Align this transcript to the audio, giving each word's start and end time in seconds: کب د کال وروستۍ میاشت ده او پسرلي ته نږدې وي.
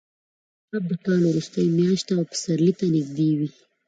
کب 0.69 0.83
د 0.89 0.91
کال 1.05 1.21
وروستۍ 1.27 1.65
میاشت 1.77 2.05
ده 2.07 2.13
او 2.17 2.23
پسرلي 2.31 2.73
ته 2.79 2.85
نږدې 2.95 3.29
وي. 3.37 3.49